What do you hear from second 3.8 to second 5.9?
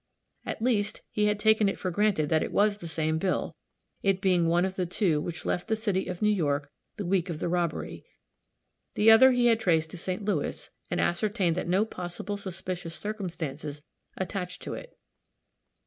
it being one of the two which left the